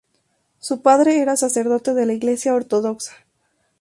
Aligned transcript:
Su 0.57 0.81
padre 0.81 1.19
era 1.21 1.37
sacerdote 1.37 1.93
de 1.93 2.07
la 2.07 2.13
iglesia 2.13 2.55
ortodoxa. 2.55 3.13